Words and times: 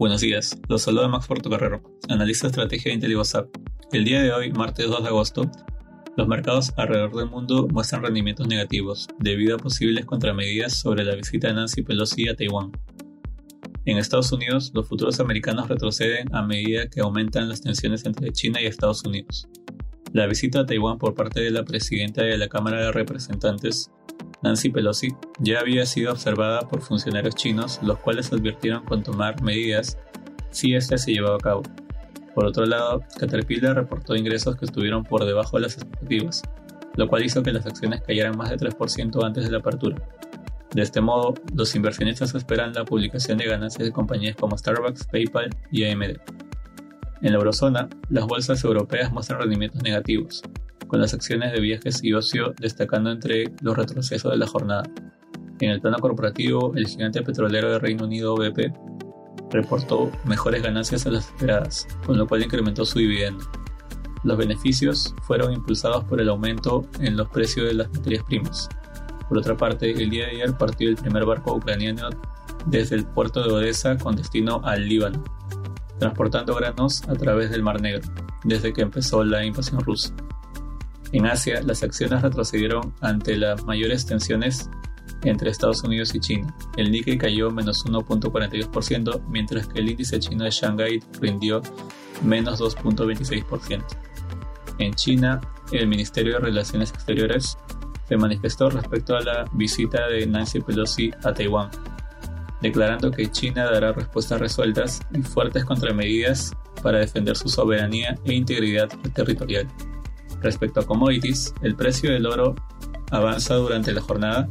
Buenos 0.00 0.22
días, 0.22 0.58
los 0.66 0.80
saluda 0.80 1.08
Max 1.08 1.26
Portocarrero, 1.26 1.82
analista 2.08 2.46
de 2.46 2.52
estrategia 2.52 2.88
de 2.88 2.94
IntelliWhatsApp. 2.94 3.54
El 3.92 4.06
día 4.06 4.22
de 4.22 4.32
hoy, 4.32 4.50
martes 4.50 4.88
2 4.88 5.02
de 5.02 5.08
agosto, 5.10 5.50
los 6.16 6.26
mercados 6.26 6.72
alrededor 6.78 7.14
del 7.14 7.28
mundo 7.28 7.68
muestran 7.70 8.02
rendimientos 8.02 8.48
negativos 8.48 9.08
debido 9.18 9.56
a 9.56 9.58
posibles 9.58 10.06
contramedidas 10.06 10.78
sobre 10.78 11.04
la 11.04 11.16
visita 11.16 11.48
de 11.48 11.52
Nancy 11.52 11.82
Pelosi 11.82 12.28
a 12.28 12.34
Taiwán. 12.34 12.72
En 13.84 13.98
Estados 13.98 14.32
Unidos, 14.32 14.72
los 14.72 14.88
futuros 14.88 15.20
americanos 15.20 15.68
retroceden 15.68 16.34
a 16.34 16.46
medida 16.46 16.88
que 16.88 17.02
aumentan 17.02 17.50
las 17.50 17.60
tensiones 17.60 18.06
entre 18.06 18.32
China 18.32 18.58
y 18.62 18.64
Estados 18.64 19.04
Unidos. 19.04 19.48
La 20.14 20.26
visita 20.26 20.60
a 20.60 20.64
Taiwán 20.64 20.96
por 20.96 21.12
parte 21.12 21.40
de 21.42 21.50
la 21.50 21.62
presidenta 21.62 22.22
de 22.22 22.38
la 22.38 22.48
Cámara 22.48 22.80
de 22.80 22.92
Representantes, 22.92 23.90
Nancy 24.42 24.70
Pelosi, 24.70 25.14
ya 25.38 25.60
había 25.60 25.84
sido 25.84 26.12
observada 26.12 26.60
por 26.60 26.80
funcionarios 26.80 27.34
chinos, 27.34 27.78
los 27.82 27.98
cuales 27.98 28.32
advirtieron 28.32 28.84
con 28.84 29.02
tomar 29.02 29.42
medidas 29.42 29.98
si 30.50 30.74
éste 30.74 30.96
se 30.98 31.12
llevaba 31.12 31.36
a 31.36 31.40
cabo. 31.40 31.62
Por 32.34 32.46
otro 32.46 32.64
lado, 32.64 33.02
Caterpillar 33.18 33.76
reportó 33.76 34.16
ingresos 34.16 34.56
que 34.56 34.64
estuvieron 34.64 35.04
por 35.04 35.24
debajo 35.24 35.56
de 35.56 35.62
las 35.64 35.74
expectativas, 35.74 36.42
lo 36.96 37.08
cual 37.08 37.24
hizo 37.24 37.42
que 37.42 37.52
las 37.52 37.66
acciones 37.66 38.02
cayeran 38.02 38.36
más 38.36 38.50
de 38.50 38.56
3% 38.56 39.24
antes 39.24 39.44
de 39.44 39.50
la 39.50 39.58
apertura. 39.58 39.96
De 40.74 40.82
este 40.82 41.00
modo, 41.00 41.34
los 41.54 41.74
inversionistas 41.74 42.34
esperan 42.34 42.72
la 42.72 42.84
publicación 42.84 43.38
de 43.38 43.46
ganancias 43.46 43.84
de 43.84 43.92
compañías 43.92 44.36
como 44.36 44.56
Starbucks, 44.56 45.06
PayPal 45.08 45.50
y 45.72 45.84
AMD. 45.84 46.18
En 47.22 47.32
la 47.32 47.38
eurozona, 47.38 47.88
las 48.08 48.26
bolsas 48.26 48.62
europeas 48.64 49.12
muestran 49.12 49.40
rendimientos 49.40 49.82
negativos, 49.82 50.42
con 50.90 51.00
las 51.00 51.14
acciones 51.14 51.52
de 51.52 51.60
viajes 51.60 52.02
y 52.02 52.12
ocio 52.12 52.52
destacando 52.58 53.12
entre 53.12 53.52
los 53.62 53.76
retrocesos 53.76 54.32
de 54.32 54.38
la 54.38 54.46
jornada. 54.46 54.82
En 55.60 55.70
el 55.70 55.80
plano 55.80 55.98
corporativo, 55.98 56.72
el 56.74 56.88
gigante 56.88 57.22
petrolero 57.22 57.70
de 57.70 57.78
Reino 57.78 58.04
Unido 58.06 58.34
BP 58.34 58.72
reportó 59.50 60.10
mejores 60.24 60.62
ganancias 60.62 61.06
a 61.06 61.10
las 61.10 61.28
esperadas, 61.28 61.86
con 62.04 62.18
lo 62.18 62.26
cual 62.26 62.42
incrementó 62.42 62.84
su 62.84 62.98
dividendo. 62.98 63.44
Los 64.24 64.36
beneficios 64.36 65.14
fueron 65.22 65.52
impulsados 65.52 66.04
por 66.04 66.20
el 66.20 66.28
aumento 66.28 66.84
en 66.98 67.16
los 67.16 67.28
precios 67.28 67.68
de 67.68 67.74
las 67.74 67.90
materias 67.92 68.24
primas. 68.24 68.68
Por 69.28 69.38
otra 69.38 69.56
parte, 69.56 69.92
el 69.92 70.10
día 70.10 70.26
de 70.26 70.32
ayer 70.32 70.58
partió 70.58 70.88
el 70.88 70.96
primer 70.96 71.24
barco 71.24 71.54
ucraniano 71.54 72.10
desde 72.66 72.96
el 72.96 73.06
puerto 73.06 73.42
de 73.42 73.52
Odessa 73.52 73.96
con 73.96 74.16
destino 74.16 74.60
al 74.64 74.88
Líbano, 74.88 75.22
transportando 76.00 76.54
granos 76.56 77.02
a 77.08 77.14
través 77.14 77.50
del 77.50 77.62
Mar 77.62 77.80
Negro, 77.80 78.08
desde 78.42 78.72
que 78.72 78.82
empezó 78.82 79.22
la 79.22 79.44
invasión 79.44 79.80
rusa. 79.80 80.12
En 81.12 81.26
Asia, 81.26 81.60
las 81.62 81.82
acciones 81.82 82.22
retrocedieron 82.22 82.94
ante 83.00 83.36
las 83.36 83.64
mayores 83.64 84.06
tensiones 84.06 84.70
entre 85.22 85.50
Estados 85.50 85.82
Unidos 85.82 86.14
y 86.14 86.20
China. 86.20 86.54
El 86.76 86.90
Nikkei 86.90 87.18
cayó 87.18 87.50
menos 87.50 87.84
1.42%, 87.84 89.20
mientras 89.28 89.66
que 89.66 89.80
el 89.80 89.90
índice 89.90 90.20
chino 90.20 90.44
de 90.44 90.50
Shanghai 90.50 91.02
rindió 91.20 91.62
menos 92.22 92.60
2.26%. 92.60 93.84
En 94.78 94.94
China, 94.94 95.40
el 95.72 95.88
Ministerio 95.88 96.34
de 96.34 96.40
Relaciones 96.40 96.90
Exteriores 96.90 97.58
se 98.08 98.16
manifestó 98.16 98.70
respecto 98.70 99.16
a 99.16 99.20
la 99.20 99.44
visita 99.52 100.08
de 100.08 100.26
Nancy 100.26 100.60
Pelosi 100.60 101.10
a 101.22 101.32
Taiwán, 101.32 101.70
declarando 102.60 103.10
que 103.10 103.30
China 103.30 103.64
dará 103.70 103.92
respuestas 103.92 104.40
resueltas 104.40 105.00
y 105.12 105.22
fuertes 105.22 105.64
contramedidas 105.64 106.52
para 106.82 106.98
defender 106.98 107.36
su 107.36 107.48
soberanía 107.48 108.16
e 108.24 108.32
integridad 108.32 108.88
territorial. 109.14 109.68
Respecto 110.42 110.80
a 110.80 110.86
commodities, 110.86 111.54
el 111.62 111.74
precio 111.74 112.12
del 112.12 112.26
oro 112.26 112.54
avanza 113.10 113.54
durante 113.54 113.92
la 113.92 114.00
jornada 114.00 114.48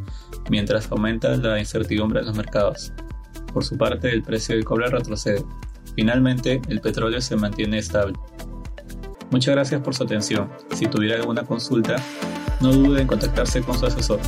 mientras 0.50 0.92
aumenta 0.92 1.36
la 1.38 1.60
incertidumbre 1.60 2.20
en 2.20 2.28
los 2.28 2.38
mercados. 2.38 2.94
Por 3.54 3.64
su 3.66 3.78
parte, 3.78 4.10
el 4.10 4.22
precio 4.22 4.56
del 4.56 4.66
cobre 4.66 4.90
retrocede. 4.90 5.44
Finalmente, 5.96 6.62
el 6.70 6.82
petróleo 6.82 7.20
se 7.22 7.36
mantiene 7.36 7.80
estable. 7.80 8.14
Muchas 9.32 9.56
gracias 9.56 9.82
por 9.82 9.96
su 9.96 10.04
atención. 10.04 10.50
Si 10.74 10.88
tuviera 10.88 11.18
alguna 11.18 11.44
consulta, 11.44 11.96
no 12.62 12.72
dude 12.72 13.02
en 13.02 13.08
contactarse 13.08 13.62
con 13.62 13.78
su 13.78 13.86
asesor. 13.86 14.20